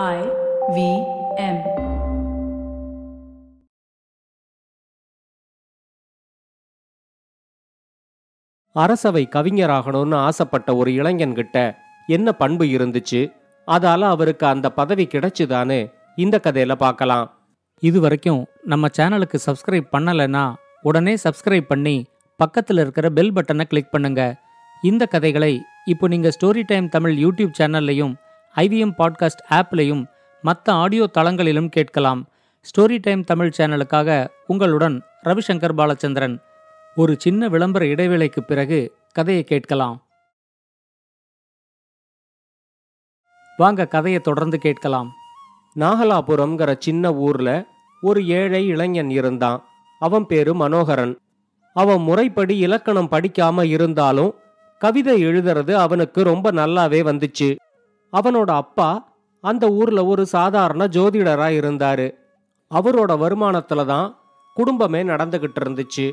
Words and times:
I 0.00 0.18
V 0.74 0.82
M. 1.46 1.56
அரசவை 8.76 9.24
கவிஞராகணும்னு 9.34 10.16
ஆசைப்பட்ட 10.28 10.76
ஒரு 10.76 10.92
இளைஞன்கிட்ட 11.00 11.56
என்ன 12.08 12.32
பண்பு 12.40 12.66
இருந்துச்சு? 12.76 13.20
அதால 13.68 14.08
அவருக்கு 14.14 14.46
அந்த 14.52 14.70
பதவி 14.78 15.06
கிடைச்சுதான்னு 15.14 15.78
இந்த 16.24 16.40
கதையில 16.46 16.76
பார்க்கலாம். 16.84 17.28
இது 17.82 18.00
வரைக்கும் 18.06 18.42
நம்ம 18.74 18.92
சேனலுக்கு 19.00 19.40
சப்ஸ்கிரைப் 19.46 19.92
பண்ணலைன்னா 19.98 20.46
உடனே 20.90 21.16
சப்ஸ்கிரைப் 21.26 21.70
பண்ணி 21.74 21.96
பக்கத்தில் 22.40 22.84
இருக்கிற 22.86 23.08
பெல் 23.20 23.34
பட்டனை 23.38 23.66
கிளிக் 23.72 23.94
பண்ணுங்க. 23.94 24.22
இந்த 24.90 25.04
கதைகளை 25.16 25.54
இப்போ 25.94 26.06
நீங்க 26.14 26.28
ஸ்டோரி 26.38 26.64
டைம் 26.72 26.92
தமிழ் 26.98 27.16
யூடியூப் 27.26 27.58
சேனல்லையும் 27.62 28.16
ஐவிஎம் 28.56 28.94
பாட்காஸ்ட் 28.98 29.44
ஆப்லையும் 29.50 30.06
மற்ற 30.42 30.72
ஆடியோ 30.72 31.10
தளங்களிலும் 31.18 31.68
கேட்கலாம். 31.68 32.28
ஸ்டோரி 32.62 32.98
டைம் 33.00 33.24
தமிழ் 33.24 33.52
சேனலுக்காக 33.58 34.28
உங்களுடன் 34.46 35.02
ரவிசங்கர் 35.24 35.74
பாலச்சந்திரன். 35.76 36.42
ஒரு 36.94 37.16
சின்ன 37.18 37.48
விளம்பர 37.48 37.84
இடைவேளைக்கு 37.84 38.40
பிறகு 38.40 38.96
கதையை 39.12 39.44
கேட்கலாம். 39.44 40.06
வாங்க 43.56 43.86
கதையை 43.86 44.20
தொடர்ந்து 44.20 44.58
கேட்கலாம். 44.58 45.12
நாகலாபுரம்ங்கிற 45.76 46.76
சின்ன 46.78 47.14
ஊர்ல 47.14 47.66
ஒரு 48.00 48.26
ஏழை 48.26 48.66
இளைஞன் 48.66 49.10
இருந்தான். 49.10 49.64
அவன் 49.98 50.26
பேரு 50.26 50.54
மனோகரன். 50.54 51.18
அவன் 51.74 52.00
முறைப்படி 52.00 52.58
இலக்கணம் 52.58 53.10
படிக்காம 53.10 53.64
இருந்தாலும் 53.64 54.34
கவிதை 54.78 55.24
எழுதுறது 55.24 55.72
அவனுக்கு 55.72 56.22
ரொம்ப 56.22 56.52
நல்லாவே 56.52 57.02
வந்துச்சு. 57.02 57.56
அவனோட 58.12 58.50
அப்பா 58.62 58.90
அந்த 59.40 59.64
ஊர்ல 59.68 60.00
ஒரு 60.06 60.26
சாதாரண 60.26 60.86
ஜோதிடரா 60.86 61.48
இருந்தாரு. 61.60 62.06
அவரோட 62.70 63.12
வருமானத்துல 63.22 63.84
தான் 63.84 64.08
குடும்பமே 64.54 65.02
நடந்துகிட்டு 65.02 65.60
இருந்துச்சு. 65.64 66.06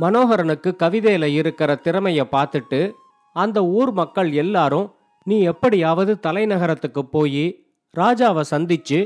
மனோகரனுக்கு 0.00 0.70
கவிதையில 0.82 1.24
இருக்கிற 1.24 1.80
திறமைய 1.84 2.22
பார்த்துட்டு 2.32 2.80
அந்த 3.32 3.58
ஊர் 3.64 3.92
மக்கள் 3.92 4.32
எல்லாரும் 4.32 4.94
நீ 5.24 5.36
எப்படியாவது 5.40 6.12
தலைநகரத்துக்கு 6.26 7.02
போய் 7.10 7.44
ராஜாவை 7.96 8.42
சந்திச்சு 8.50 8.98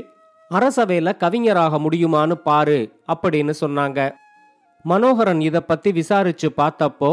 அரசவையில 0.51 1.17
கவிஞராக 1.17 1.79
முடியுமான்னு 1.79 2.33
பாரு 2.33 2.79
அப்படின்னு 3.07 3.53
சொன்னாங்க. 3.61 3.99
மனோகரன் 4.85 5.41
இதை 5.41 5.61
பத்தி 5.61 5.91
விசாரிச்சு 5.91 6.47
பார்த்தப்போ 6.57 7.11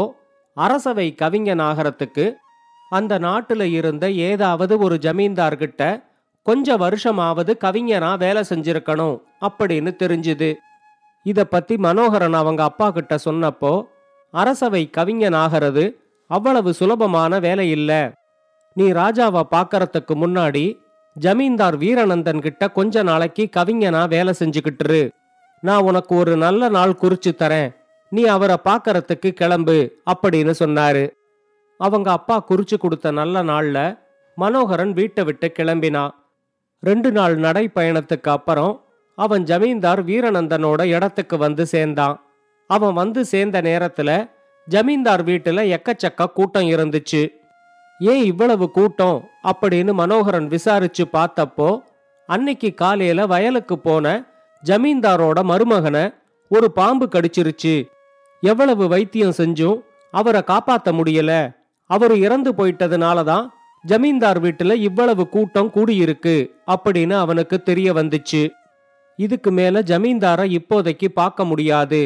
அரசவை 0.57 1.15
கவிஞன் 1.15 1.59
ஆகிறதுக்கு 1.59 2.25
அந்த 2.89 3.17
நாட்டில் 3.17 3.59
இருந்த 3.59 4.11
ஏதாவது 4.11 4.79
ஒரு 4.79 4.95
ஜமீன்தார்கிட்ட 5.01 6.03
கொஞ்ச 6.43 6.77
வருஷமாவது 6.77 7.53
கவிஞனா 7.63 8.17
வேலை 8.17 8.43
செஞ்சிருக்கணும் 8.49 9.21
அப்படின்னு 9.41 9.91
தெரிஞ்சுது. 10.03 10.55
இதை 11.23 11.43
பத்தி 11.43 11.77
மனோகரன் 11.77 12.33
அவங்க 12.33 12.63
அப்பா 12.63 12.91
கிட்ட 12.91 13.15
சொன்னப்போ 13.25 13.83
அரசவை 14.31 14.89
கவிஞன் 14.89 15.33
ஆகிறது 15.33 16.01
அவ்வளவு 16.27 16.73
சுலபமான 16.73 17.39
வேலை 17.39 17.69
இல்ல. 17.71 18.13
நீ 18.73 18.91
ராஜாவை 18.91 19.43
பார்க்கறதுக்கு 19.51 20.13
முன்னாடி 20.13 20.77
ஜமீன்தார் 21.13 21.77
வீரநந்தன் 21.77 22.41
கிட்ட 22.41 22.67
கொஞ்ச 22.67 23.03
நாளைக்கு 23.03 23.49
கவிஞனா 23.57 24.07
வேலை 24.07 24.33
செஞ்சுக்கிட்டுரு 24.39 25.09
நான் 25.61 25.81
உனக்கு 25.81 26.15
ஒரு 26.15 26.37
நல்ல 26.37 26.69
நாள் 26.69 26.99
குறிச்சு 27.01 27.31
தரேன். 27.37 27.75
நீ 28.09 28.23
அவரை 28.23 28.55
பார்க்கறதுக்கு 28.65 29.29
கிளம்பு 29.29 29.93
அப்படின்னு 30.11 30.53
சொன்னாரு. 30.59 31.16
அவங்க 31.77 32.11
அப்பா 32.11 32.45
குறிச்சு 32.49 32.77
கொடுத்த 32.77 33.11
நல்ல 33.11 33.43
நாள்ல 33.43 33.99
மனோகரன் 34.35 34.93
வீட்டை 34.93 35.23
விட்டு 35.23 35.51
கிளம்பினான் 35.59 36.09
ரெண்டு 36.81 37.11
நாள் 37.11 37.39
நடைப்பயணத்துக்கு 37.39 38.23
அப்புறம் 38.23 38.85
அவன் 39.15 39.43
ஜமீன்தார் 39.43 40.05
வீரநந்தனோட 40.05 40.83
இடத்துக்கு 40.83 41.37
வந்து 41.37 41.65
சேர்ந்தான். 41.65 42.21
அவன் 42.67 42.93
வந்து 42.93 43.25
சேர்ந்த 43.25 43.61
நேரத்துல 43.61 44.29
ஜமீன்தார் 44.67 45.25
வீட்டுல 45.25 45.77
எக்கச்சக்க 45.77 46.25
கூட்டம் 46.25 46.63
இருந்துச்சு. 46.63 47.29
ஏன் 47.99 48.23
இவ்வளவு 48.23 48.71
கூட்டம்? 48.71 49.29
அப்படின்னு 49.43 49.93
மனோகரன் 49.93 50.47
விசாரிச்சு 50.47 51.05
பார்த்தப்போ 51.13 51.79
அன்னைக்கு 52.27 52.73
காலையில 52.73 53.25
வயலுக்கு 53.25 53.79
போன 53.79 54.25
ஜமீன்தாரோட 54.65 55.43
மருமகனை 55.43 56.13
ஒரு 56.49 56.71
பாம்பு 56.71 57.07
கடிச்சிருச்சு. 57.11 57.87
எவ்வளவு 58.41 58.87
வைத்தியம் 58.87 59.33
செஞ்சும்? 59.37 59.81
அவரை 60.11 60.43
காப்பாத்த 60.47 60.91
முடியல. 60.91 61.56
அவர் 61.89 62.15
இறந்து 62.17 62.51
போயிட்டதுனால 62.51 63.23
தான் 63.23 63.45
ஜமீன்தார் 63.83 64.39
வீட்டுல 64.41 64.73
இவ்வளவு 64.73 65.29
கூட்டம் 65.29 65.71
கூடியிருக்கு 65.75 66.35
அப்படின்னு 66.67 67.15
அவனுக்கு 67.23 67.57
தெரிய 67.63 67.93
வந்துச்சு. 67.93 68.41
இதுக்கு 69.19 69.51
மேல 69.51 69.81
ஜமீன்தாரை 69.81 70.45
இப்போதைக்கு 70.59 71.07
பார்க்க 71.13 71.45
முடியாது. 71.45 72.01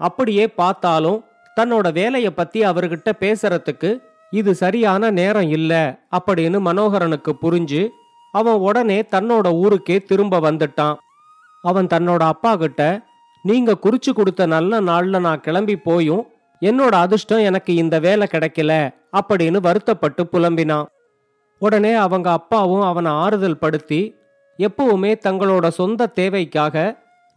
அப்படியே 0.00 0.44
பார்த்தாலும் 0.48 1.24
தன்னோட 1.60 1.92
வேலைய 1.92 2.30
பத்தி 2.30 2.60
அவர்கிட்ட 2.62 3.10
பேசுறதுக்கு 3.20 3.90
இது 4.30 4.54
சரியான 4.54 5.10
நேரம் 5.10 5.48
இல்ல 5.48 5.72
அப்படின்னு 6.16 6.58
மனோகரனுக்கு 6.68 7.32
புரிஞ்சு 7.42 7.82
அவன் 8.34 8.54
உடனே 8.54 8.98
தன்னோட 9.02 9.46
ஊருக்கே 9.54 9.96
திரும்ப 10.00 10.40
வந்துட்டான். 10.40 10.96
அவன் 11.62 11.86
தன்னோட 11.86 12.22
அப்பா 12.32 12.56
கிட்ட 12.56 12.82
நீங்க 13.44 13.72
குறிச்சு 13.82 14.10
கொடுத்த 14.14 14.46
நல்ல 14.46 14.80
நாள்ல 14.80 15.18
நான் 15.18 15.40
கிளம்பி 15.40 15.76
போயும் 15.76 16.24
என்னோட 16.62 16.94
அதிர்ஷ்டம் 17.04 17.46
எனக்கு 17.48 17.74
இந்த 17.74 17.96
வேலை 17.98 18.26
கிடைக்கல 18.30 18.72
அப்படின்னு 19.18 19.58
வருத்தப்பட்டு 19.60 20.22
புலம்பினான். 20.32 20.88
உடனே 21.62 21.92
அவங்க 22.04 22.28
அப்பாவும் 22.30 22.84
அவனை 22.90 23.10
ஆறுதல் 23.12 23.62
படுத்தி 23.62 24.00
எப்பவுமே 24.58 25.12
தங்களோட 25.26 25.66
சொந்த 25.68 26.06
தேவைக்காக 26.18 26.84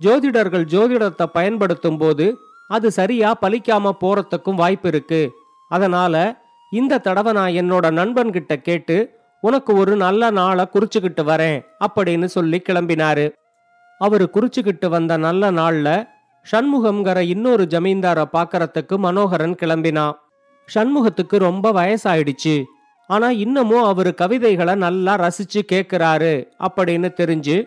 ஜோதிடர்கள் 0.02 0.66
ஜோதிடத்தை 0.74 1.26
பயன்படுத்தும் 1.34 1.98
போது 1.98 2.26
அது 2.68 2.88
சரியா 2.92 3.30
பலிக்காம 3.42 3.92
போறதுக்கும் 4.02 4.60
வாய்ப்பு 4.62 4.88
இருக்கு. 4.88 5.22
அதனால 5.70 6.16
இந்த 6.72 6.98
தடவை 6.98 7.32
நான் 7.34 7.58
என்னோட 7.62 7.86
நண்பன்கிட்ட 8.00 8.56
கேட்டு 8.62 8.98
உனக்கு 9.44 9.72
ஒரு 9.76 9.96
நல்ல 9.96 10.30
நாளை 10.30 10.64
குறிச்சுக்கிட்டு 10.74 11.24
வரேன் 11.32 11.59
அப்படின்னு 11.86 12.28
சொல்லி 12.36 12.59
கிளம்பினாரு. 12.70 13.26
அவரு 14.02 14.26
குறிச்சுக்கிட்டு 14.34 14.88
வந்த 14.90 15.18
நல்ல 15.18 15.52
நாள்ல 15.52 15.90
சண்முகம்ங்கிற 16.46 17.20
இன்னொரு 17.34 17.64
ஜமீன்தாரை 17.70 18.26
பார்க்கறதுக்கு 18.34 18.98
மனோகரன் 18.98 19.56
கிளம்பினான். 19.62 20.16
சண்முகத்துக்கு 20.75 21.38
ரொம்ப 21.38 21.72
வயசாயிடுச்சு. 21.72 22.63
ஆனா 23.09 23.29
இன்னமும் 23.29 23.83
அவரு 23.83 24.13
கவிதைகளை 24.13 24.75
நல்லா 24.75 25.16
ரசிச்சு 25.16 25.59
கேட்கிறாரு 25.72 26.33
அப்படின்னு 26.59 27.09
தெரிஞ்சு 27.22 27.57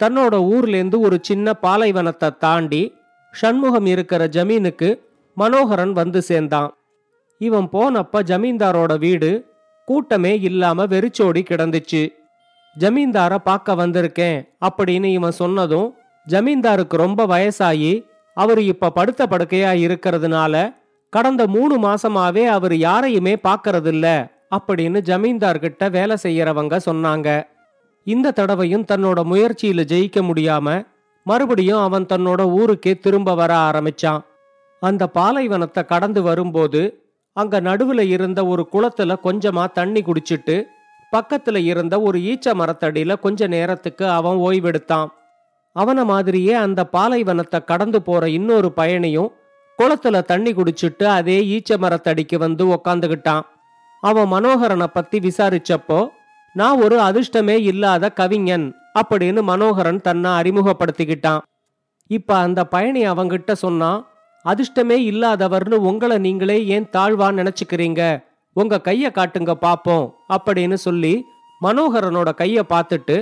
தன்னோட 0.00 0.34
ஊர்லேருந்து 0.52 0.98
ஒரு 0.98 1.18
சின்ன 1.22 1.54
பாலைவனத்தை 1.54 2.30
தாண்டி 2.38 2.82
சண்முகம் 3.32 3.86
இருக்கிற 3.86 4.28
ஜமீனுக்கு 4.28 4.88
மனோகரன் 5.34 5.92
வந்து 5.92 6.22
சேர்ந்தான். 6.22 6.76
இவன் 7.38 7.68
போனப்ப 7.72 8.20
ஜமீன்தாரோட 8.26 8.98
வீடு 8.98 9.30
கூட்டமே 9.84 10.40
இல்லாம 10.40 10.86
வெறிச்சோடி 10.86 11.42
கிடந்துச்சு. 11.50 12.02
ஜமீன்தார 12.76 13.34
பார்க்க 13.38 13.74
வந்திருக்கேன் 13.74 14.38
அப்படின்னு 14.60 15.04
இவன் 15.04 15.30
சொன்னதும் 15.30 15.94
ஜமீன்தாருக்கு 16.28 16.96
ரொம்ப 16.96 17.26
வயசாகி 17.26 18.04
அவர் 18.34 18.60
இப்ப 18.62 18.90
படுத்த 18.90 19.26
படுக்கையா 19.26 19.72
இருக்கிறதுனால 19.86 20.54
கடந்த 21.14 21.42
மூணு 21.46 21.74
மாசமாவே 21.78 22.44
அவர் 22.56 22.74
யாரையுமே 22.76 23.34
பார்க்கறதில்ல 23.48 24.06
அப்படின்னு 24.56 24.98
ஜமீன்தார்கிட்ட 25.08 25.90
வேலை 25.90 26.16
செய்யறவங்க 26.22 26.74
சொன்னாங்க. 26.86 27.28
இந்த 28.06 28.30
தடவையும் 28.30 28.86
தன்னோட 28.92 29.18
முயற்சியில 29.32 29.82
ஜெயிக்க 29.92 30.18
முடியாம 30.30 30.66
மறுபடியும் 31.26 31.82
அவன் 31.82 32.06
தன்னோட 32.12 32.40
ஊருக்கே 32.58 32.92
திரும்ப 32.98 33.34
வர 33.34 33.52
ஆரம்பிச்சான். 33.68 34.24
அந்த 34.82 35.02
பாலைவனத்தை 35.08 35.84
கடந்து 35.84 36.22
வரும்போது 36.22 36.82
அங்க 37.36 37.60
நடுவுல 37.60 38.00
இருந்த 38.16 38.40
ஒரு 38.46 38.64
குளத்துல 38.72 39.16
கொஞ்சமா 39.26 39.64
தண்ணி 39.72 40.02
குடிச்சிட்டு 40.02 40.56
பக்கத்துல 41.12 41.56
இருந்த 41.64 41.94
ஒரு 42.00 42.18
ஈச்ச 42.32 42.54
மரத்தடியில 42.60 43.20
கொஞ்ச 43.20 43.46
நேரத்துக்கு 43.46 44.04
அவன் 44.08 44.42
ஓய்வெடுத்தான். 44.48 45.08
அவன 45.76 46.04
மாதிரியே 46.04 46.54
அந்த 46.66 46.80
பாலைவனத்தை 46.96 47.60
கடந்து 47.64 48.00
போற 48.02 48.24
இன்னொரு 48.38 48.70
பயணியும் 48.76 49.32
குளத்துல 49.78 50.22
தண்ணி 50.24 50.52
குடிச்சிட்டு 50.52 51.04
அதே 51.04 51.36
ஈச்ச 51.54 51.76
மரத்தடிக்கு 51.84 52.36
வந்து 52.36 52.64
உக்காந்துகிட்டான். 52.66 53.44
அவன் 54.02 54.28
மனோகரனை 54.32 54.86
பத்தி 54.86 55.18
விசாரிச்சப்போ 55.18 56.08
நான் 56.54 56.80
ஒரு 56.82 56.96
அதிர்ஷ்டமே 57.00 57.56
இல்லாத 57.60 58.10
கவிஞன் 58.10 58.66
அப்படின்னு 59.00 59.42
மனோகரன் 59.42 60.00
தன்னை 60.00 60.30
அறிமுகப்படுத்திக்கிட்டான். 60.30 61.42
இப்ப 62.06 62.36
அந்த 62.36 62.60
பயணி 62.64 63.02
அவங்கிட்ட 63.08 63.52
சொன்னான் 63.52 64.06
அதிர்ஷ்டமே 64.44 64.96
இல்லாதவர்னு 65.10 65.74
உங்களை 65.74 66.18
நீங்களே 66.18 66.66
ஏன் 66.66 66.88
தாழ்வா 66.92 67.28
நினைச்சுக்கிறீங்க? 67.38 68.24
உங்க 68.52 68.80
கைய 68.84 69.06
காட்டுங்க 69.18 69.52
பாப்போம் 69.66 70.06
அப்படின்னு 70.32 70.74
சொல்லி 70.74 71.14
மனோகரனோட 71.62 72.30
கைய 72.40 72.62
பார்த்துட்டு 72.68 73.16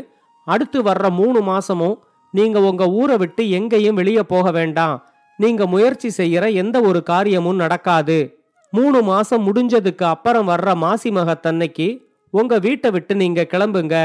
அடுத்து 0.45 0.83
வர்ற 0.83 1.11
மூணு 1.11 1.41
மாசமும் 1.41 1.97
நீங்க 2.31 2.61
உங்க 2.61 2.85
ஊரை 3.01 3.17
விட்டு 3.17 3.51
எங்கேயும் 3.51 3.95
வெளியே 3.95 4.23
போக 4.23 4.51
வேண்டாம். 4.51 4.97
நீங்க 5.43 5.67
முயற்சி 5.67 6.09
செய்யற 6.17 6.45
எந்த 6.53 6.77
ஒரு 6.81 7.01
காரியமும் 7.03 7.57
நடக்காது. 7.57 8.19
மூணு 8.71 8.99
மாசம் 9.03 9.45
முடிஞ்சதுக்கு 9.47 10.05
அப்புறம் 10.15 10.49
வர்ற 10.49 10.75
மாசி 10.75 11.11
மகத்தன்னைக்கு 11.11 11.89
உங்க 12.31 12.59
வீட்டை 12.59 12.91
விட்டு 12.91 13.15
நீங்க 13.15 13.47
கிளம்புங்க. 13.51 13.97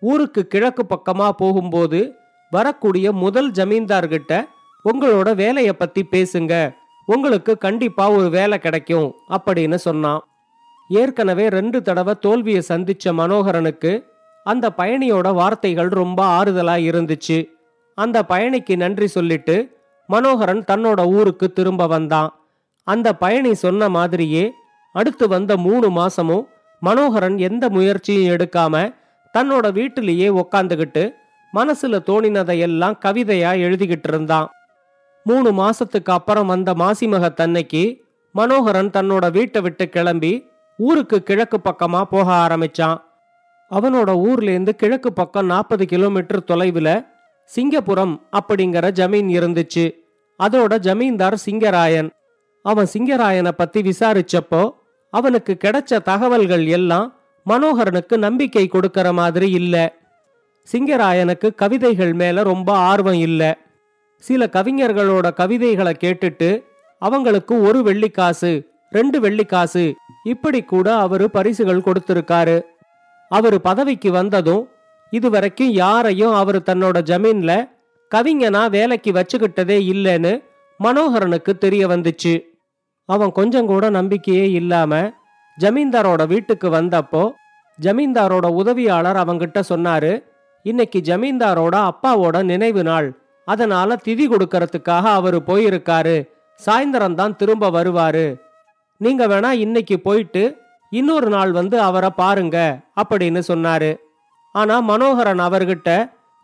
ஊருக்கு 0.00 0.42
கிழக்கு 0.46 0.82
பக்கமா 0.88 1.28
போகும்போது 1.30 2.00
வரக்கூடிய 2.50 3.12
முதல் 3.12 3.50
ஜமீன்தார்கிட்ட 3.50 4.32
உங்களோட 4.84 5.30
வேலைய 5.34 5.70
பத்தி 5.72 6.02
பேசுங்க. 6.10 6.54
உங்களுக்கு 7.06 7.52
கண்டிப்பா 7.58 8.04
ஒரு 8.10 8.28
வேலை 8.30 8.58
கிடைக்கும் 8.58 9.08
அப்படின்னு 9.28 9.78
சொன்னான். 9.86 10.20
ஏற்கனவே 10.88 11.44
ரெண்டு 11.48 11.78
தடவை 11.82 12.14
தோல்வியை 12.20 12.62
சந்திச்ச 12.68 13.12
மனோகரனுக்கு 13.20 13.92
அந்த 14.44 14.66
பயணியோட 14.78 15.28
வார்த்தைகள் 15.34 15.90
ரொம்ப 16.00 16.20
ஆறுதலா 16.38 16.76
இருந்துச்சு. 16.90 17.38
அந்த 17.98 18.18
பயணிக்கு 18.28 18.76
நன்றி 18.76 19.06
சொல்லிட்டு 19.06 19.56
மனோகரன் 20.06 20.64
தன்னோட 20.70 21.06
ஊருக்கு 21.06 21.52
திரும்ப 21.52 21.86
வந்தான். 21.86 22.34
அந்த 22.84 23.14
பயணி 23.14 23.54
சொன்ன 23.54 23.88
மாதிரியே 23.88 24.52
அடுத்து 24.92 25.28
வந்த 25.28 25.56
மூணு 25.56 25.90
மாசமும் 25.90 26.44
மனோகரன் 26.80 27.38
எந்த 27.38 27.68
முயற்சியும் 27.68 28.36
எடுக்காம 28.36 28.94
தன்னோட 29.38 29.72
வீட்டிலேயே 29.72 30.28
உக்காந்துகிட்டு 30.28 31.12
மனசுல 31.54 31.98
தோணினதையெல்லாம் 32.06 32.98
கவிதையா 33.04 33.50
எழுதிக்கிட்டு 33.66 34.08
இருந்தான். 34.08 34.50
மூணு 35.24 35.50
மாசத்துக்கு 35.52 36.10
அப்புறம் 36.10 36.46
வந்த 36.46 36.74
மாசிமகத்தன்னைக்கு 36.74 38.00
மனோகரன் 38.32 38.90
தன்னோட 38.90 39.30
வீட்டை 39.30 39.62
விட்டு 39.62 39.88
கிளம்பி 39.88 40.46
ஊருக்கு 40.76 41.22
கிழக்கு 41.22 41.60
பக்கமா 41.64 42.02
போக 42.02 42.32
ஆரம்பிச்சான். 42.32 43.02
அவனோட 43.70 44.10
ஊர்லேருந்து 44.28 44.70
கிழக்கு 44.70 45.12
பக்கம் 45.12 45.46
நாற்பது 45.46 45.86
கிலோமீட்டர் 45.86 46.44
தொலைவில் 46.44 47.04
சிங்கப்புரம் 47.56 48.20
அப்படிங்கிற 48.32 48.90
ஜமீன் 48.90 49.28
இருந்துச்சு. 49.38 49.94
அதோட 50.42 50.78
ஜமீன்தார் 50.78 51.42
சிங்கராயன். 51.46 52.10
அவன் 52.62 52.86
சிங்கராயனை 52.92 53.48
பத்தி 53.48 53.80
விசாரிச்சப்போ 53.80 54.74
அவனுக்கு 55.10 55.56
கிடைச்ச 55.64 56.02
தகவல்கள் 56.02 56.66
எல்லாம் 56.66 57.16
மனோகரனுக்கு 57.50 58.16
நம்பிக்கை 58.16 58.68
கொடுக்கற 58.68 59.12
மாதிரி 59.12 59.50
இல்ல. 59.50 59.94
சிங்கராயனுக்கு 60.72 61.54
கவிதைகள் 61.54 62.12
மேல 62.12 62.42
ரொம்ப 62.42 62.72
ஆர்வம் 62.72 63.18
இல்ல. 63.18 63.58
சில 64.18 64.48
கவிஞர்களோட 64.52 65.32
கவிதைகளை 65.32 65.96
கேட்டுட்டு 66.00 66.64
அவங்களுக்கு 66.98 67.60
ஒரு 67.60 67.78
வெள்ளிக்காசு 67.78 68.66
ரெண்டு 68.90 69.20
வெள்ளிக்காசு 69.20 69.94
இப்படி 70.24 70.62
கூட 70.62 70.96
அவரு 70.96 71.30
பரிசுகள் 71.30 71.80
கொடுத்திருக்காரு. 71.80 72.62
அவரு 73.28 73.60
பதவிக்கு 73.60 74.10
வந்ததும் 74.10 74.68
இதுவரைக்கும் 75.12 75.72
யாரையும் 75.82 76.34
அவர் 76.34 76.58
தன்னோட 76.68 76.98
ஜமீன்ல 77.10 77.52
கவிஞனா 78.10 78.62
வேலைக்கு 78.70 79.10
வச்சுக்கிட்டதே 79.12 79.78
இல்லைன்னு 79.92 80.32
மனோகரனுக்கு 80.80 81.52
தெரிய 81.64 81.82
வந்துச்சு. 81.86 82.34
அவன் 83.08 83.32
கொஞ்சம் 83.32 83.68
கூட 83.72 83.84
நம்பிக்கையே 83.90 84.46
இல்லாம 84.50 84.92
ஜமீன்தாரோட 85.58 86.22
வீட்டுக்கு 86.26 86.68
வந்தப்போ 86.70 87.22
ஜமீன்தாரோட 87.78 88.46
உதவியாளர் 88.60 89.20
அவங்கிட்ட 89.22 89.60
சொன்னாரு 89.68 90.12
இன்னைக்கு 90.64 90.98
ஜமீன்தாரோட 91.04 91.74
அப்பாவோட 91.88 92.36
நினைவு 92.42 92.82
நாள். 92.82 93.08
அதனால 93.48 93.96
திதி 94.04 94.26
கொடுக்கறதுக்காக 94.26 95.04
அவரு 95.18 95.38
போயிருக்காரு. 95.46 96.16
சாயந்தரம் 96.60 97.18
தான் 97.20 97.36
திரும்ப 97.36 97.70
வருவாரு. 97.70 98.26
நீங்க 99.00 99.22
வேணா 99.26 99.50
இன்னைக்கு 99.64 99.96
போயிட்டு 100.00 100.42
இன்னொரு 100.92 101.28
நாள் 101.28 101.52
வந்து 101.52 101.76
அவரை 101.80 102.10
பாருங்க 102.16 102.58
அப்படின்னு 103.02 103.40
சொன்னாரு. 103.48 103.90
ஆனா 104.52 104.80
மனோகரன் 104.80 105.38
அவர்கிட்ட 105.38 105.90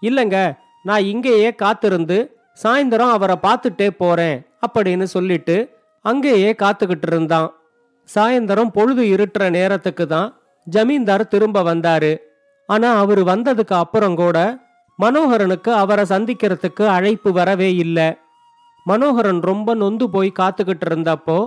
இல்லைங்க 0.03 0.39
நான் 0.83 1.05
இங்கேயே 1.05 1.55
காத்திருந்து 1.55 2.19
சாயந்தரம் 2.63 3.11
அவரை 3.11 3.37
பார்த்துட்டே 3.43 3.89
போறேன் 3.97 4.39
அப்படின்னு 4.67 5.07
சொல்லிட்டு 5.15 5.57
அங்கேயே 6.05 6.51
காத்துக்கிட்டு 6.53 7.07
இருந்தான். 7.07 7.49
சாயந்தரம் 8.09 8.73
பொழுது 8.73 9.03
இருட்டுற 9.05 9.51
நேரத்துக்கு 9.51 10.07
தான் 10.07 10.29
ஜமீன்தார் 10.67 11.25
திரும்ப 11.29 11.63
வந்தாரு. 11.63 12.13
ஆனா 12.69 12.89
அவரு 12.95 13.23
வந்ததுக்கு 13.23 13.75
அப்புறம் 13.75 14.15
கூட 14.15 14.39
மனோகரனுக்கு 14.99 15.71
அவரை 15.73 16.05
சந்திக்கிறதுக்கு 16.09 16.85
அழைப்பு 16.87 17.33
வரவே 17.33 17.75
இல்லை. 17.75 18.09
மனோகரன் 18.87 19.41
ரொம்ப 19.41 19.75
நொந்து 19.75 20.07
போய் 20.11 20.39
காத்துக்கிட்டு 20.39 20.87
இருந்தப்போ 20.91 21.39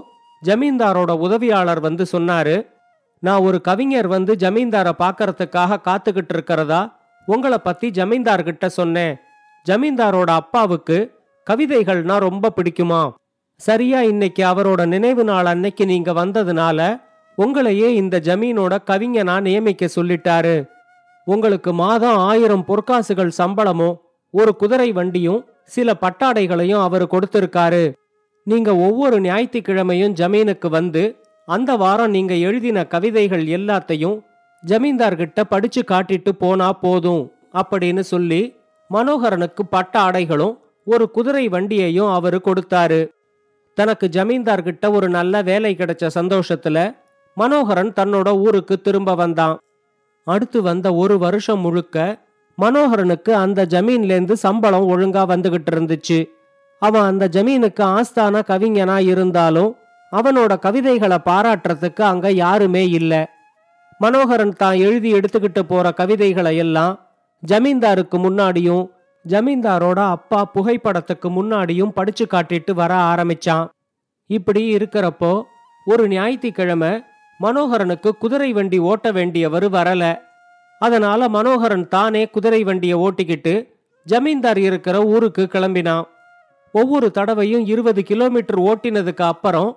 ஜமீன்தாரோட 0.44 1.12
உதவியாளர் 1.18 1.80
வந்து 1.80 2.06
சொன்னாரு 2.12 2.56
நான் 3.24 3.42
ஒரு 3.42 3.62
கவிஞர் 3.62 4.08
வந்து 4.08 4.36
ஜமீன்தாரை 4.40 4.92
பார்க்கறதுக்காக 5.00 5.78
காத்துக்கிட்டு 5.84 6.30
இருக்கிறதா? 6.30 7.00
உங்களை 7.26 7.58
பத்தி 7.58 7.90
ஜமீன்தார்கிட்ட 7.90 8.66
சொன்னேன். 8.66 9.18
ஜமீன்தாரோட 9.70 10.26
அப்பாவுக்கு 10.26 11.12
கவிதைகள்னா 11.50 12.20
ரொம்ப 12.20 12.52
பிடிக்குமா? 12.56 13.12
சரியா 13.56 14.02
இன்னைக்கு 14.02 14.46
அவரோட 14.46 14.86
நினைவு 14.86 15.24
நாள் 15.24 15.46
அன்னைக்கு 15.46 15.86
நீங்க 15.86 16.12
வந்ததுனால 16.12 17.02
உங்களையே 17.38 17.88
இந்த 17.88 18.20
ஜமீனோட 18.20 18.78
கவிஞனா 18.86 19.42
நியமிக்க 19.42 19.90
சொல்லிட்டாரு. 19.96 20.68
உங்களுக்கு 21.26 21.74
மாதம் 21.74 22.18
ஆயிரம் 22.18 22.66
பொற்காசுகள் 22.68 23.28
சம்பளமும் 23.28 24.02
ஒரு 24.32 24.56
குதிரை 24.56 24.92
வண்டியும் 24.92 25.46
சில 25.64 25.94
பட்டாடைகளையும் 26.02 26.82
அவர் 26.82 27.08
கொடுத்திருக்காரு. 27.08 27.92
நீங்க 28.44 28.76
ஒவ்வொரு 28.76 29.22
ஞாயிற்றுக்கிழமையும் 29.22 30.14
ஜமீனுக்கு 30.14 30.70
வந்து 30.70 31.21
அந்த 31.54 31.72
வாரம் 31.76 32.10
நீங்க 32.10 32.34
எழுதின 32.48 32.80
கவிதைகள் 32.88 33.46
எல்லாத்தையும் 33.58 34.18
ஜமீன்தார்கிட்ட 34.64 35.42
படிச்சு 35.50 35.82
காட்டிட்டு 35.92 36.32
போனா 36.38 36.74
போதும் 36.74 37.24
அப்படின்னு 37.54 38.00
சொல்லி 38.00 38.42
மனோகரனுக்கு 38.90 39.64
பட்ட 39.70 39.94
ஆடைகளும் 40.00 40.56
ஒரு 40.86 41.12
குதிரை 41.12 41.50
வண்டியையும் 41.50 42.14
அவரு 42.14 42.42
கொடுத்தாரு. 42.46 43.00
தனக்கு 43.78 44.10
ஜமீன்தார்கிட்ட 44.12 44.86
ஒரு 44.92 45.10
நல்ல 45.10 45.42
வேலை 45.42 45.76
கிடைச்ச 45.76 46.10
சந்தோஷத்துல 46.16 46.78
மனோகரன் 47.38 47.92
தன்னோட 48.00 48.30
ஊருக்கு 48.38 48.82
திரும்ப 48.82 49.16
வந்தான். 49.16 49.58
அடுத்து 50.28 50.62
வந்த 50.62 50.88
ஒரு 50.94 51.18
வருஷம் 51.18 51.60
முழுக்க 51.60 51.98
மனோகரனுக்கு 52.58 53.32
அந்த 53.44 53.66
ஜமீன்லேருந்து 53.66 54.38
சம்பளம் 54.46 54.90
ஒழுங்கா 54.90 55.24
வந்துகிட்டு 55.34 55.72
இருந்துச்சு. 55.76 56.20
அவன் 56.82 57.02
அந்த 57.02 57.26
ஜமீனுக்கு 57.32 57.84
ஆஸ்தான 57.98 58.42
கவிஞனா 58.48 58.98
இருந்தாலும் 59.12 59.72
அவனோட 60.12 60.54
கவிதைகளை 60.60 61.18
பாராட்டுறதுக்கு 61.26 62.02
அங்க 62.02 62.32
யாருமே 62.32 62.84
இல்லை. 63.00 63.22
மனோகரன் 64.00 64.56
தான் 64.62 64.78
எழுதி 64.78 65.10
எடுத்துக்கிட்டு 65.14 65.62
போற 65.62 65.92
கவிதைகளை 65.92 66.58
எல்லாம் 66.58 66.94
ஜமீன்தாருக்கு 67.44 68.18
முன்னாடியும் 68.26 68.84
ஜமீன்தாரோட 69.26 70.00
அப்பா 70.16 70.40
புகைப்படத்துக்கு 70.54 71.28
முன்னாடியும் 71.30 71.96
படிச்சு 71.98 72.26
காட்டிட்டு 72.26 72.72
வர 72.72 72.94
ஆரம்பிச்சான். 73.12 73.66
இப்படி 74.30 74.76
இருக்கிறப்போ 74.76 75.32
ஒரு 75.86 76.08
ஞாயிற்றுக்கிழமை 76.08 76.92
மனோகரனுக்கு 77.40 78.10
குதிரை 78.18 78.54
வண்டி 78.54 78.80
ஓட்ட 78.80 79.12
வேண்டியவர் 79.12 79.68
வரல. 79.78 80.04
அதனால 80.80 81.30
மனோகரன் 81.30 81.88
தானே 81.88 82.24
குதிரை 82.30 82.64
வண்டியை 82.64 82.98
ஓட்டிக்கிட்டு 82.98 83.54
ஜமீன்தார் 84.08 84.58
இருக்கிற 84.58 84.98
ஊருக்கு 85.14 85.44
கிளம்பினான். 85.54 86.06
ஒவ்வொரு 86.74 87.12
தடவையும் 87.12 87.66
இருபது 87.66 88.04
கிலோமீட்டர் 88.04 88.60
ஓட்டினதுக்கு 88.60 89.26
அப்புறம் 89.34 89.72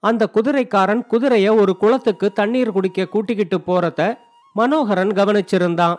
அந்த 0.00 0.28
குதிரைக்காரன் 0.34 1.02
குதிரைய 1.10 1.60
ஒரு 1.60 1.76
குளத்துக்கு 1.76 2.32
தண்ணீர் 2.32 2.72
குடிக்க 2.72 3.06
கூட்டிக்கிட்டு 3.06 3.58
போறத 3.58 4.18
மனோகரன் 4.54 5.08
கவனிச்சிருந்தான். 5.08 5.96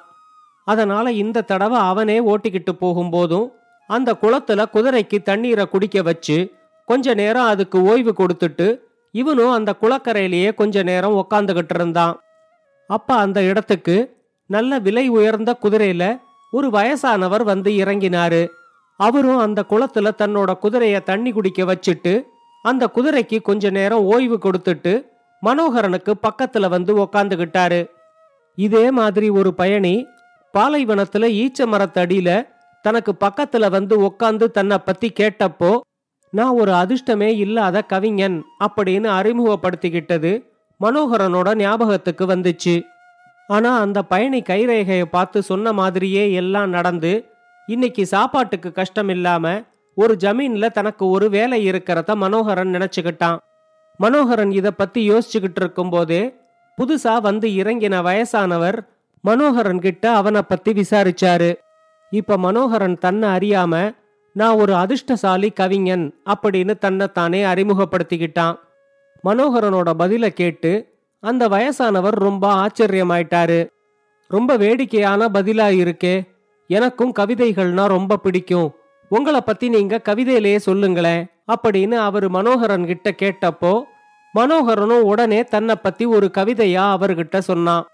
அதனால 0.67 1.11
இந்த 1.11 1.41
தடவை 1.41 1.77
அவனே 1.77 2.17
ஓட்டிக்கிட்டு 2.19 2.71
போகும்போதும் 2.81 3.47
அந்த 3.87 4.15
குளத்துல 4.21 4.65
குதிரைக்கு 4.73 5.21
தண்ணீரை 5.21 5.65
குடிக்க 5.67 6.01
வச்சு 6.01 6.37
கொஞ்ச 6.85 7.13
நேரம் 7.13 7.45
அதுக்கு 7.45 7.81
ஓய்வு 7.83 8.13
கொடுத்துட்டு 8.17 8.79
இவனும் 9.11 9.51
அந்த 9.51 9.75
குளக்கரையிலேயே 9.81 10.53
கொஞ்ச 10.53 10.83
நேரம் 10.83 11.15
உக்காந்துகிட்டு 11.15 11.75
இருந்தான். 11.75 12.19
அப்ப 12.87 13.15
அந்த 13.15 13.43
இடத்துக்கு 13.43 13.95
நல்ல 14.45 14.79
விலை 14.79 15.07
உயர்ந்த 15.07 15.57
குதிரையில 15.61 16.19
ஒரு 16.51 16.67
வயசானவர் 16.69 17.43
வந்து 17.43 17.71
இறங்கினாரு. 17.71 18.47
அவரும் 18.97 19.37
அந்த 19.37 19.63
குளத்துல 19.69 20.11
தன்னோட 20.17 20.51
குதிரைய 20.61 21.03
தண்ணி 21.03 21.31
குடிக்க 21.31 21.63
வச்சுட்டு 21.63 22.13
அந்த 22.61 22.89
குதிரைக்கு 22.95 23.41
கொஞ்ச 23.41 23.69
நேரம் 23.69 24.05
ஓய்வு 24.05 24.37
கொடுத்துட்டு 24.37 24.93
மனோகரனுக்கு 25.45 26.13
பக்கத்துல 26.27 26.69
வந்து 26.69 26.91
உக்காந்துகிட்டாரு. 26.97 27.89
இதே 28.55 28.91
மாதிரி 28.91 29.29
ஒரு 29.29 29.53
பயணி 29.53 30.07
பாலைவனத்துல 30.53 31.29
ஈச்ச 31.41 31.65
மரத்தடியில 31.65 32.47
தனக்கு 32.81 33.15
பக்கத்துல 33.19 33.69
வந்து 33.69 33.95
உக்காந்து 34.01 34.45
தன்னை 34.51 34.77
பத்தி 34.77 35.11
கேட்டப்போ 35.19 35.79
நான் 36.29 36.57
ஒரு 36.57 36.71
அதிர்ஷ்டமே 36.71 37.29
இல்லாத 37.37 37.81
கவிஞன் 37.81 38.43
அப்படின்னு 38.63 39.09
அறிமுகப்படுத்திக்கிட்டது 39.17 40.31
மனோகரனோட 40.81 41.55
ஞாபகத்துக்கு 41.55 42.25
வந்துச்சு. 42.25 42.75
ஆனா 43.47 43.79
அந்த 43.79 44.03
பயணி 44.03 44.41
கைரேகையை 44.41 45.05
பார்த்து 45.05 45.43
சொன்ன 45.43 45.73
மாதிரியே 45.73 46.23
எல்லாம் 46.33 46.69
நடந்து 46.69 47.11
இன்னைக்கு 47.67 48.05
சாப்பாட்டுக்கு 48.05 48.71
கஷ்டம் 48.71 49.09
இல்லாம 49.09 49.61
ஒரு 50.01 50.17
ஜமீன்ல 50.19 50.71
தனக்கு 50.71 51.09
ஒரு 51.09 51.29
வேலை 51.29 51.69
இருக்கிறத 51.69 52.15
மனோகரன் 52.15 52.71
நினைச்சுக்கிட்டான். 52.73 53.37
மனோகரன் 53.97 54.51
இத 54.51 54.71
பத்தி 54.71 55.09
யோசிச்சுக்கிட்டு 55.09 55.59
இருக்கும்போதே 55.61 56.21
புதுசா 56.77 57.21
வந்து 57.21 57.47
இறங்கின 57.47 57.95
வயசானவர் 58.01 58.77
மனோகரன் 59.23 59.79
கிட்ட 59.79 60.11
அவனை 60.11 60.41
பத்தி 60.41 60.71
விசாரிச்சாரு. 60.73 61.49
இப்ப 62.09 62.37
மனோகரன் 62.37 62.97
தன்னை 62.97 63.29
அறியாம 63.29 63.95
நான் 64.33 64.55
ஒரு 64.55 64.75
அதிர்ஷ்டசாலி 64.75 65.49
கவிஞன் 65.51 66.05
அப்படின்னு 66.25 66.77
தன்னைத்தானே 66.77 67.43
அறிமுகப்படுத்திக்கிட்டான். 67.43 68.55
மனோகரனோட 69.23 69.89
பதில 69.99 70.29
கேட்டு 70.29 70.71
அந்த 71.19 71.49
வயசானவர் 71.49 72.17
ரொம்ப 72.27 72.45
ஆச்சரியமாயிட்டாரு. 72.53 73.59
ரொம்ப 74.27 74.57
வேடிக்கையான 74.57 75.29
பதிலா 75.33 75.67
இருக்கே. 75.83 76.15
எனக்கும் 76.67 77.13
கவிதைகள்னா 77.19 77.85
ரொம்ப 77.87 78.17
பிடிக்கும். 78.17 78.71
உங்களை 79.11 79.41
பத்தி 79.41 79.69
நீங்க 79.69 80.01
கவிதையிலேயே 80.09 80.55
சொல்லுங்களேன் 80.55 81.27
அப்படின்னு 81.47 81.93
அவர் 81.93 82.29
மனோகரன் 82.29 82.85
கிட்ட 82.85 83.11
கேட்டப்போ 83.11 83.83
மனோகரனும் 84.35 85.01
உடனே 85.01 85.43
தன்னை 85.43 85.75
பத்தி 85.75 86.05
ஒரு 86.05 86.31
கவிதையா 86.33 86.83
அவர்கிட்ட 86.95 87.37
சொன்னான். 87.39 87.85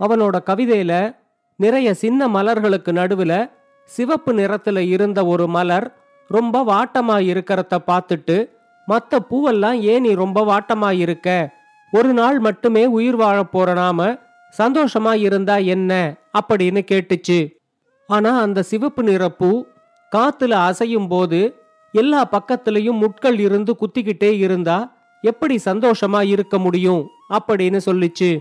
அவனோட 0.00 0.36
கவிதையில 0.46 1.16
நிறைய 1.56 1.94
சின்ன 1.94 2.28
மலர்களுக்கு 2.28 2.92
நடுவுல 2.92 3.50
சிவப்பு 3.84 4.32
நிறத்துல 4.32 4.78
இருந்த 4.78 5.26
ஒரு 5.26 5.46
மலர் 5.46 5.94
ரொம்ப 6.28 6.64
வாட்டமா 6.64 7.16
இருக்கிறத 7.32 7.78
பார்த்துட்டு 7.86 8.48
மற்ற 8.86 9.18
பூவெல்லாம் 9.30 9.80
ஏன் 9.80 10.00
நீ 10.00 10.14
ரொம்ப 10.14 10.40
வாட்டமா 10.44 10.98
இருக்க? 10.98 11.54
ஒரு 11.92 12.12
நாள் 12.12 12.38
மட்டுமே 12.38 12.86
உயிர் 12.86 13.16
வாழப் 13.16 13.52
போற 13.52 13.72
நாம 13.72 14.18
சந்தோஷமா 14.58 15.14
இருந்தா 15.14 15.56
என்ன? 15.56 16.14
அப்படின்னு 16.38 16.80
கேட்டுச்சு. 16.90 17.56
ஆனா 18.06 18.40
அந்த 18.40 18.62
சிவப்பு 18.62 19.02
நிற 19.02 19.28
பூ 19.28 19.64
காத்துல 20.12 20.70
அசையும் 20.70 21.08
போது 21.08 21.54
எல்லா 21.92 22.28
பக்கத்திலையும் 22.28 22.98
முட்கள் 22.98 23.38
இருந்து 23.38 23.76
குத்திக்கிட்டே 23.76 24.36
இருந்தா 24.36 24.96
எப்படி 25.22 25.58
சந்தோஷமா 25.64 26.26
இருக்க 26.26 26.58
முடியும் 26.58 27.08
அப்படின்னு 27.34 27.80
சொல்லிச்சு. 27.86 28.38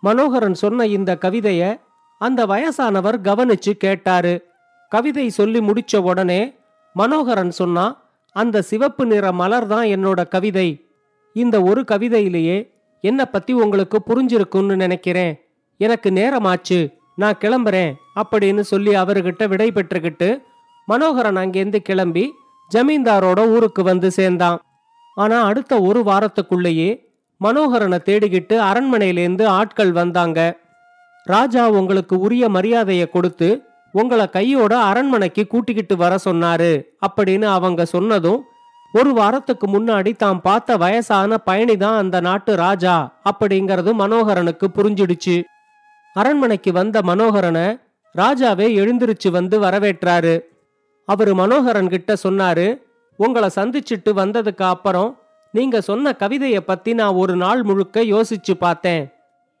மனோகரன் 0.00 0.54
சொன்ன 0.54 0.86
இந்த 0.86 1.18
கவிதைய 1.20 1.80
அந்த 2.18 2.46
வயசானவர் 2.46 3.16
கவனிச்சு 3.22 3.70
கேட்டாரு. 3.70 4.46
கவிதை 4.88 5.28
சொல்லி 5.28 5.60
முடிச்ச 5.60 5.96
உடனே 5.96 6.54
மனோகரன் 6.94 7.50
சொன்னா 7.50 8.08
அந்த 8.32 8.62
சிவப்பு 8.62 9.06
நிற 9.06 9.32
மலர் 9.32 9.66
தான் 9.66 9.86
என்னோட 9.86 10.28
கவிதை. 10.28 10.84
இந்த 11.32 11.62
ஒரு 11.62 11.84
கவிதையிலேயே 11.92 12.70
என்ன 13.00 13.24
பத்தி 13.24 13.52
உங்களுக்கு 13.52 14.02
புரிஞ்சிருக்கும்னு 14.06 14.76
நினைக்கிறேன். 14.76 15.40
எனக்கு 15.78 16.10
நேரமாச்சு. 16.10 16.92
நான் 17.16 17.38
கிளம்புறேன். 17.40 17.92
அப்படின்னு 18.14 18.60
சொல்லி 18.60 18.94
அவர்கிட்ட 18.94 19.48
விடை 19.48 19.72
பெற்றுக்கிட்டு 19.72 20.42
மனோகரன் 20.90 21.36
அங்கேருந்து 21.36 21.76
கிளம்பி 21.76 22.24
ஜமீன்தாரோட 22.70 23.40
ஊருக்கு 23.48 23.82
வந்து 23.82 24.10
சேர்ந்தான். 24.10 24.58
ஆனா 25.16 25.42
அடுத்த 25.42 25.80
ஒரு 25.80 26.00
வாரத்துக்குள்ளேயே 26.00 26.90
மனோகரனை 27.40 27.98
தேடிக்கிட்டு 28.08 28.54
அரண்மனையிலேருந்து 28.70 29.44
ஆட்கள் 29.58 29.92
வந்தாங்க. 29.92 30.38
ராஜா 31.26 31.68
உங்களுக்கு 31.70 32.14
உரிய 32.18 32.44
மரியாதையை 32.48 33.06
கொடுத்து 33.10 33.48
உங்களை 33.92 34.26
கையோட 34.26 34.72
அரண்மனைக்கு 34.78 35.46
கூட்டிக்கிட்டு 35.46 35.96
வர 35.96 36.18
சொன்னாரு 36.24 36.72
அப்படின்னு 37.06 37.46
அவங்க 37.56 37.84
சொன்னதும் 37.84 38.40
ஒரு 38.92 39.10
வாரத்துக்கு 39.12 39.66
முன்னாடி 39.66 40.16
தாம் 40.16 40.40
பார்த்த 40.40 40.76
வயசான 40.76 41.38
பயணி 41.38 41.76
தான் 41.76 41.96
அந்த 41.96 42.20
நாட்டு 42.20 42.52
ராஜா 42.56 42.94
அப்படிங்கறது 43.30 43.90
மனோகரனுக்கு 43.92 44.66
புரிஞ்சிடுச்சு. 44.76 45.36
அரண்மனைக்கு 46.16 46.72
வந்த 46.72 47.00
மனோகரனை 47.00 47.66
ராஜாவே 48.14 48.68
எழுந்திருச்சு 48.80 49.30
வந்து 49.30 49.60
வரவேற்றாரு. 49.60 50.34
அவரு 51.10 51.32
மனோகரன் 51.34 51.88
கிட்ட 51.88 52.12
சொன்னாரு 52.22 52.66
உங்களை 53.18 53.48
சந்திச்சிட்டு 53.54 54.10
வந்ததுக்கு 54.20 54.64
அப்புறம் 54.74 55.10
நீங்க 55.54 55.76
சொன்ன 55.80 56.12
கவிதைய 56.18 56.58
பத்தி 56.60 56.90
நான் 56.94 57.18
ஒரு 57.22 57.34
நாள் 57.36 57.62
முழுக்க 57.62 58.02
யோசிச்சு 58.04 58.54
பார்த்தேன். 58.58 59.02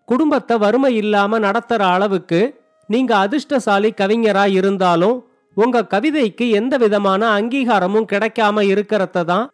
குடும்பத்தை 0.08 0.54
வறுமை 0.58 0.90
இல்லாம 0.96 1.38
நடத்துற 1.38 1.82
அளவுக்கு 1.94 2.40
நீங்க 2.86 3.12
அதிர்ஷ்டசாலி 3.16 3.90
கவிஞரா 4.00 4.44
இருந்தாலும் 4.58 5.16
உங்க 5.56 5.86
கவிதைக்கு 5.94 6.46
எந்த 6.50 6.74
விதமான 6.76 7.22
அங்கீகாரமும் 7.38 8.10
கிடைக்காம 8.12 8.62
இருக்கிறத 8.72 9.24
தான் 9.24 9.46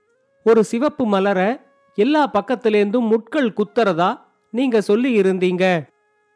ஒரு 0.46 0.64
சிவப்பு 0.64 1.04
மலர 1.06 1.40
எல்லா 1.98 2.22
பக்கத்திலேருந்தும் 2.30 3.10
முட்கள் 3.12 3.56
குத்துறதா 3.58 4.10
நீங்க 4.52 4.80
சொல்லி 4.80 5.10
இருந்தீங்க. 5.20 5.64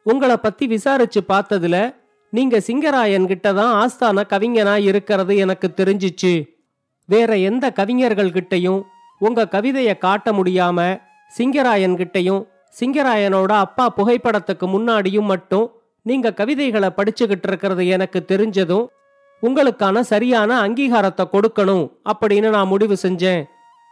உங்களை 0.06 0.36
பத்தி 0.36 0.64
விசாரிச்சு 0.66 1.20
பார்த்ததுல 1.28 1.76
நீங்க 2.30 2.56
சிங்கராயன் 2.58 3.26
கிட்ட 3.26 3.52
தான் 3.52 3.74
ஆஸ்தான 3.80 4.22
கவிஞனா 4.28 4.76
இருக்கிறது 4.76 5.36
எனக்கு 5.36 5.70
தெரிஞ்சிச்சு. 5.76 6.48
வேற 7.04 7.36
எந்த 7.36 7.70
கவிஞர்கள் 7.70 8.30
கிட்டையும் 8.30 8.82
உங்க 9.18 9.48
கவிதையை 9.48 9.98
காட்ட 9.98 10.32
முடியாம 10.32 11.00
சிங்கராயன் 11.38 11.96
கிட்டையும் 11.96 12.42
சிங்கராயனோட 12.80 13.52
அப்பா 13.52 13.94
புகைப்படத்துக்கு 13.96 14.66
முன்னாடியும் 14.66 15.30
மட்டும் 15.32 15.70
நீங்க 16.02 16.32
கவிதைகளை 16.32 16.88
படிச்சுக்கிட்டு 16.96 17.48
இருக்கிறது 17.48 17.86
எனக்கு 17.86 18.24
தெரிஞ்சதும் 18.28 18.86
உங்களுக்கான 19.42 20.00
சரியான 20.00 20.68
அங்கீகாரத்தை 20.68 21.24
கொடுக்கணும் 21.32 21.84
அப்படின்னு 22.04 22.48
நான் 22.48 22.66
முடிவு 22.66 22.96
செஞ்சேன். 23.02 23.42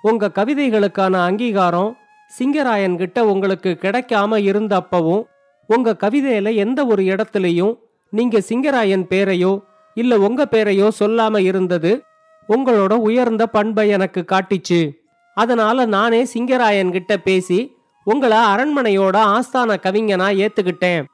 உங்க 0.02 0.30
கவிதைகளுக்கான 0.34 1.14
அங்கீகாரம் 1.24 1.96
சிங்கராயன் 2.30 2.96
கிட்ட 2.96 3.24
உங்களுக்கு 3.24 3.78
கிடைக்காம 3.80 4.38
இருந்தப்பவும் 4.50 5.22
உங்க 5.66 5.96
கவிதையில 6.00 6.54
எந்த 6.54 6.86
ஒரு 6.86 7.02
இடத்துலையும் 7.02 7.74
நீங்க 8.10 8.38
சிங்கராயன் 8.38 9.04
பேரையோ 9.10 9.52
இல்ல 9.94 10.18
உங்க 10.18 10.48
பேரையோ 10.50 10.88
சொல்லாம 10.98 11.38
இருந்தது 11.38 12.02
உங்களோட 12.48 12.92
உயர்ந்த 12.92 13.46
பண்பை 13.46 13.88
எனக்கு 13.88 14.24
காட்டிச்சு. 14.32 14.90
அதனால 15.34 15.84
நானே 15.84 16.24
சிங்கராயன் 16.24 16.90
கிட்ட 16.90 17.16
பேசி 17.16 17.76
உங்களை 18.04 18.38
அரண்மனையோட 18.38 19.16
ஆஸ்தான 19.34 19.76
கவிஞனா 19.82 20.28
ஏத்துக்கிட்டேன். 20.44 21.04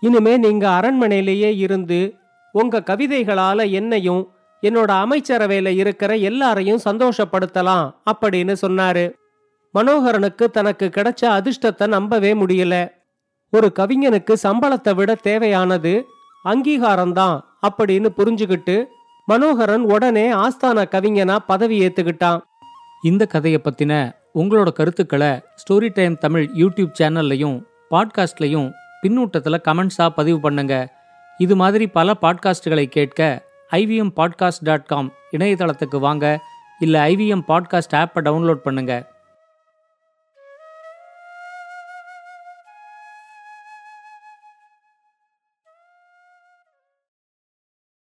இனிமே 0.00 0.36
நீங்க 0.36 0.68
அரண்மனையிலேயே 0.68 1.56
இருந்து 1.56 2.14
உங்க 2.52 2.82
கவிதைகளால 2.86 3.70
என்னையும் 3.70 4.22
என்னோட 4.62 4.90
அமைச்சரவையில 5.02 5.68
இருக்கிற 5.68 6.16
எல்லாரையும் 6.16 6.84
சந்தோஷப்படுத்தலாம் 6.84 7.86
அப்படின்னு 8.10 8.54
சொன்னாரு. 8.62 9.12
மனோகரனுக்கு 9.74 10.44
தனக்கு 10.50 10.90
கிடைச்ச 10.96 11.22
அதிர்ஷ்டத்தை 11.22 11.86
நம்பவே 11.86 12.34
முடியல. 12.34 12.74
ஒரு 13.52 13.72
கவிஞனுக்கு 13.78 14.34
சம்பளத்தை 14.42 14.94
விட 14.94 15.14
தேவையானது 15.14 15.92
அங்கீகாரம்தான் 16.46 17.40
அப்படின்னு 17.62 18.08
புரிஞ்சுக்கிட்டு 18.16 18.84
மனோகரன் 19.26 19.82
உடனே 19.82 20.32
ஆஸ்தான 20.32 20.84
கவிஞனா 20.84 21.36
பதவி 21.46 21.86
ஏத்துக்கிட்டான். 21.86 22.40
இந்த 23.02 23.26
கதையை 23.26 23.60
பத்தின 23.64 24.12
உங்களோட 24.34 24.72
கருத்துக்களை 24.72 25.28
ஸ்டோரி 25.28 25.90
டைம் 25.94 26.18
தமிழ் 26.18 26.50
யூடியூப் 26.54 26.92
சேனல்லையும் 27.00 27.62
பாட்காஸ்ட்லையும் 27.90 28.72
பின்னூட்டத்தில் 29.02 29.62
கமெண்ட்ஸாக 29.68 30.08
பதிவு 30.08 30.40
பண்ணுங்க. 30.40 30.94
இது 31.38 31.56
மாதிரி 31.56 31.86
பல 31.86 32.14
பாட்காஸ்டுகளை 32.22 32.84
கேட்க 32.84 33.44
ஐவிஎம் 33.72 34.10
பாட்காஸ்ட் 34.16 34.62
டாட் 34.62 34.84
காம் 34.84 35.12
இணையதளத்துக்கு 35.38 35.98
வாங்க. 35.98 36.40
இல்லை 36.78 37.14
ஐவிஎம் 37.14 37.42
பாட்காஸ்ட் 37.48 37.94
ஆப்பை 37.94 38.20
டவுன்லோட் 38.20 38.60
பண்ணுங்கள் 38.64 39.06